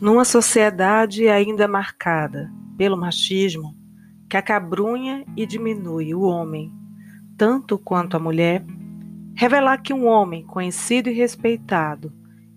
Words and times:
Numa 0.00 0.24
sociedade 0.24 1.28
ainda 1.28 1.68
marcada 1.68 2.50
pelo 2.78 2.96
machismo, 2.96 3.76
que 4.30 4.36
acabrunha 4.36 5.26
e 5.36 5.44
diminui 5.44 6.14
o 6.14 6.22
homem, 6.22 6.72
tanto 7.36 7.78
quanto 7.78 8.16
a 8.16 8.20
mulher, 8.20 8.64
revelar 9.34 9.82
que 9.82 9.92
um 9.92 10.06
homem 10.06 10.42
conhecido 10.46 11.10
e 11.10 11.12
respeitado 11.12 12.10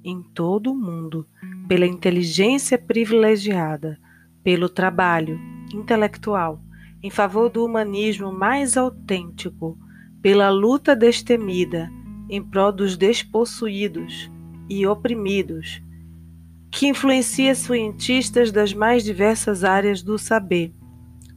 em 0.06 0.24
todo 0.24 0.72
o 0.72 0.76
mundo 0.76 1.28
pela 1.68 1.86
inteligência 1.86 2.78
privilegiada, 2.78 4.00
pelo 4.42 4.70
trabalho 4.70 5.38
intelectual 5.74 6.62
em 7.04 7.10
favor 7.10 7.50
do 7.50 7.66
humanismo 7.66 8.32
mais 8.32 8.78
autêntico, 8.78 9.78
pela 10.22 10.50
luta 10.50 10.96
destemida 10.96 11.92
em 12.30 12.42
prol 12.42 12.72
dos 12.72 12.96
despossuídos 12.96 14.32
e 14.70 14.88
oprimidos, 14.88 15.83
que 16.74 16.88
influencia 16.88 17.54
cientistas 17.54 18.52
das 18.52 18.74
mais 18.74 19.04
diversas 19.04 19.64
áreas 19.64 20.02
do 20.02 20.18
saber, 20.18 20.74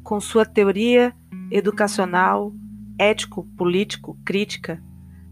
com 0.03 0.19
sua 0.19 0.47
teoria 0.47 1.15
educacional, 1.51 2.55
ético, 2.99 3.45
político, 3.55 4.19
crítica, 4.25 4.83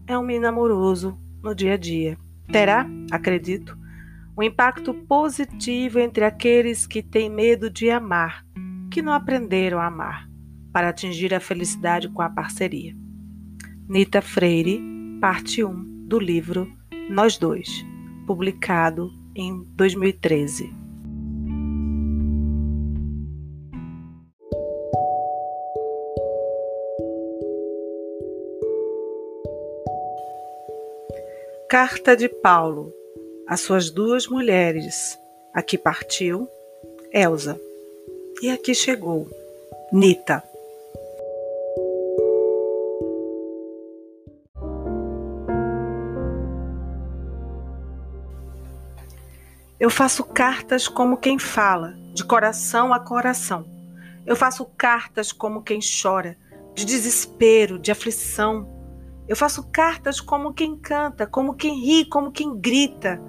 é 0.05 0.15
um 0.15 0.21
menino 0.21 0.47
amoroso 0.47 1.19
no 1.41 1.55
dia 1.55 1.73
a 1.73 1.77
dia. 1.77 2.19
Terá, 2.51 2.85
acredito, 3.11 3.75
um 4.37 4.43
impacto 4.43 4.93
positivo 4.93 5.97
entre 5.97 6.23
aqueles 6.23 6.85
que 6.85 7.01
têm 7.01 7.27
medo 7.27 7.67
de 7.67 7.89
amar, 7.89 8.45
que 8.91 9.01
não 9.01 9.11
aprenderam 9.11 9.79
a 9.79 9.87
amar, 9.87 10.29
para 10.71 10.89
atingir 10.89 11.33
a 11.33 11.39
felicidade 11.39 12.09
com 12.09 12.21
a 12.21 12.29
parceria. 12.29 12.95
Nita 13.89 14.21
Freire, 14.21 14.79
parte 15.19 15.63
1 15.63 16.05
do 16.07 16.19
livro 16.19 16.71
Nós 17.09 17.39
Dois, 17.39 17.83
publicado 18.27 19.24
em 19.35 19.63
2013. 19.75 20.73
Carta 31.69 32.15
de 32.15 32.29
Paulo 32.29 32.93
às 33.47 33.59
suas 33.59 33.89
duas 33.89 34.27
mulheres. 34.27 35.19
Aqui 35.53 35.77
partiu 35.77 36.47
Elsa 37.11 37.59
e 38.41 38.49
aqui 38.49 38.73
chegou 38.73 39.27
Nita. 39.91 40.41
Eu 49.77 49.89
faço 49.89 50.23
cartas 50.23 50.87
como 50.87 51.17
quem 51.17 51.37
fala, 51.37 51.95
de 52.13 52.23
coração 52.23 52.93
a 52.93 52.99
coração. 52.99 53.65
Eu 54.25 54.33
faço 54.33 54.63
cartas 54.63 55.33
como 55.33 55.61
quem 55.61 55.79
chora, 55.81 56.37
de 56.73 56.85
desespero, 56.85 57.77
de 57.77 57.91
aflição. 57.91 58.69
Eu 59.27 59.35
faço 59.35 59.69
cartas 59.69 60.21
como 60.21 60.53
quem 60.53 60.77
canta, 60.77 61.27
como 61.27 61.53
quem 61.53 61.77
ri, 61.77 62.05
como 62.05 62.31
quem 62.31 62.57
grita. 62.57 63.21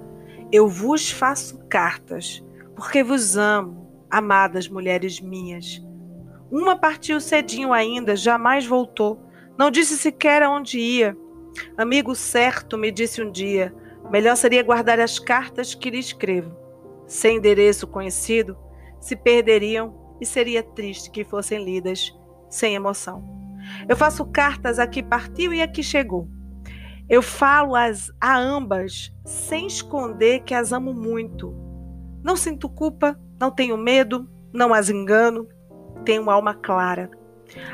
Eu 0.49 0.69
vos 0.69 1.11
faço 1.11 1.57
cartas, 1.67 2.41
porque 2.77 3.03
vos 3.03 3.35
amo, 3.35 4.05
amadas 4.09 4.69
mulheres 4.69 5.19
minhas. 5.19 5.85
Uma 6.49 6.77
partiu 6.77 7.19
cedinho 7.19 7.73
ainda, 7.73 8.15
jamais 8.15 8.65
voltou. 8.65 9.21
Não 9.57 9.69
disse 9.69 9.97
sequer 9.97 10.41
aonde 10.43 10.79
ia. 10.79 11.17
Amigo 11.77 12.15
certo 12.15 12.77
me 12.77 12.89
disse 12.89 13.21
um 13.21 13.29
dia: 13.29 13.75
Melhor 14.09 14.37
seria 14.37 14.63
guardar 14.63 14.99
as 14.99 15.19
cartas 15.19 15.75
que 15.75 15.89
lhe 15.89 15.99
escrevo. 15.99 16.55
Sem 17.05 17.37
endereço 17.37 17.85
conhecido, 17.85 18.57
se 19.01 19.15
perderiam 19.15 20.15
e 20.19 20.25
seria 20.25 20.63
triste 20.63 21.11
que 21.11 21.23
fossem 21.23 21.63
lidas 21.63 22.13
sem 22.49 22.73
emoção. 22.73 23.23
Eu 23.87 23.97
faço 23.97 24.25
cartas 24.25 24.79
a 24.79 24.87
que 24.87 25.03
partiu 25.03 25.53
e 25.53 25.61
a 25.61 25.67
que 25.67 25.83
chegou. 25.83 26.29
Eu 27.09 27.21
falo 27.21 27.75
as 27.75 28.11
a 28.19 28.37
ambas 28.37 29.13
sem 29.25 29.67
esconder 29.67 30.41
que 30.43 30.53
as 30.53 30.71
amo 30.71 30.93
muito. 30.93 31.53
Não 32.23 32.35
sinto 32.35 32.69
culpa, 32.69 33.19
não 33.39 33.51
tenho 33.51 33.77
medo, 33.77 34.29
não 34.53 34.73
as 34.73 34.89
engano, 34.89 35.47
tenho 36.05 36.29
alma 36.29 36.53
clara. 36.53 37.09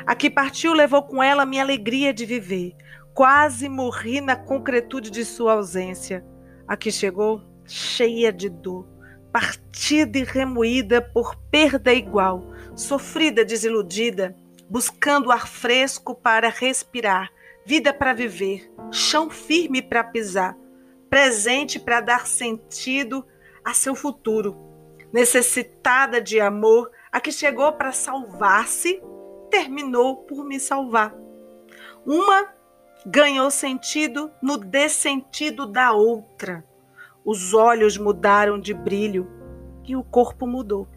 A 0.06 0.14
que 0.14 0.30
partiu 0.30 0.72
levou 0.72 1.02
com 1.02 1.22
ela 1.22 1.46
minha 1.46 1.62
alegria 1.62 2.12
de 2.12 2.24
viver, 2.24 2.76
Quase 3.14 3.68
morri 3.68 4.20
na 4.20 4.34
concretude 4.34 5.08
de 5.08 5.24
sua 5.24 5.52
ausência. 5.52 6.24
Aqui 6.66 6.90
chegou, 6.90 7.42
cheia 7.66 8.32
de 8.32 8.48
dor, 8.48 8.86
partida 9.32 10.18
e 10.18 10.24
remoída 10.24 11.02
por 11.02 11.36
perda 11.50 11.92
igual, 11.92 12.42
sofrida, 12.74 13.44
desiludida, 13.44 14.36
buscando 14.68 15.30
ar 15.30 15.46
fresco 15.46 16.14
para 16.14 16.48
respirar, 16.48 17.30
vida 17.66 17.92
para 17.92 18.12
viver, 18.12 18.70
chão 18.90 19.28
firme 19.28 19.82
para 19.82 20.04
pisar, 20.04 20.56
presente 21.10 21.78
para 21.78 22.00
dar 22.00 22.26
sentido 22.26 23.26
a 23.64 23.74
seu 23.74 23.94
futuro. 23.94 24.56
Necessitada 25.12 26.20
de 26.20 26.40
amor, 26.40 26.90
a 27.12 27.20
que 27.20 27.30
chegou 27.30 27.72
para 27.72 27.92
salvar-se, 27.92 29.02
terminou 29.50 30.16
por 30.24 30.44
me 30.44 30.58
salvar. 30.58 31.14
Uma 32.04 32.52
ganhou 33.06 33.50
sentido 33.50 34.30
no 34.40 34.56
dessentido 34.56 35.66
da 35.66 35.92
outra. 35.92 36.64
Os 37.24 37.52
olhos 37.52 37.98
mudaram 37.98 38.58
de 38.58 38.72
brilho 38.72 39.28
e 39.84 39.94
o 39.94 40.02
corpo 40.02 40.46
mudou. 40.46 40.88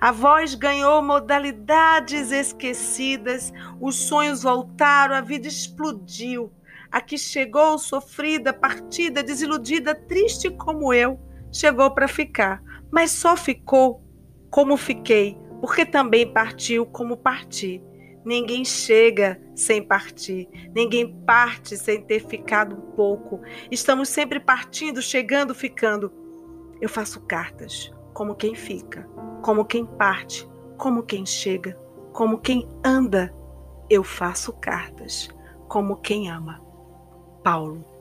A 0.00 0.12
voz 0.12 0.54
ganhou 0.54 1.02
modalidades 1.02 2.30
esquecidas, 2.30 3.52
os 3.80 3.96
sonhos 3.96 4.42
voltaram, 4.42 5.14
a 5.14 5.20
vida 5.20 5.48
explodiu. 5.48 6.52
Aqui 6.92 7.18
chegou 7.18 7.78
sofrida, 7.78 8.52
partida, 8.52 9.22
desiludida, 9.22 9.94
triste 9.94 10.48
como 10.50 10.92
eu, 10.92 11.18
chegou 11.50 11.90
para 11.90 12.06
ficar, 12.06 12.62
mas 12.90 13.10
só 13.10 13.36
ficou 13.36 14.02
como 14.48 14.76
fiquei, 14.76 15.36
porque 15.60 15.84
também 15.84 16.32
partiu 16.32 16.86
como 16.86 17.16
parti. 17.16 17.82
Ninguém 18.24 18.64
chega 18.64 19.40
sem 19.54 19.82
partir, 19.82 20.48
ninguém 20.74 21.14
parte 21.24 21.76
sem 21.76 22.00
ter 22.00 22.26
ficado 22.26 22.74
um 22.74 22.92
pouco. 22.92 23.40
Estamos 23.70 24.08
sempre 24.08 24.40
partindo, 24.40 25.02
chegando, 25.02 25.54
ficando. 25.54 26.10
Eu 26.80 26.88
faço 26.88 27.20
cartas 27.20 27.92
como 28.14 28.34
quem 28.34 28.54
fica, 28.54 29.08
como 29.42 29.64
quem 29.64 29.84
parte, 29.84 30.48
como 30.78 31.02
quem 31.02 31.26
chega, 31.26 31.78
como 32.12 32.38
quem 32.38 32.66
anda. 32.82 33.34
Eu 33.90 34.02
faço 34.02 34.52
cartas 34.54 35.28
como 35.68 35.96
quem 35.96 36.30
ama. 36.30 36.62
Paulo 37.42 37.93